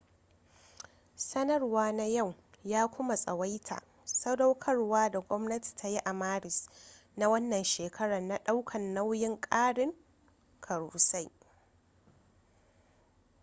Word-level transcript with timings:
sanarwa 1.15 1.91
na 1.91 2.05
yau 2.05 2.33
ya 2.65 2.87
kuma 2.87 3.15
tsawaita 3.17 3.81
sadaukarwa 4.05 5.09
da 5.11 5.19
gwamnati 5.21 5.75
ta 5.75 5.87
yi 5.89 5.97
a 5.99 6.13
maris 6.13 6.69
na 7.15 7.29
wannan 7.29 7.63
shekara 7.63 8.19
na 8.21 8.37
daukan 8.37 8.81
nayin 8.93 9.39
karin 9.41 9.93
karusai 10.61 11.31